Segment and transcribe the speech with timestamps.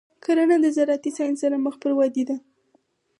[0.23, 2.37] کرنه د زراعتي ساینس سره مخ پر ودې ده.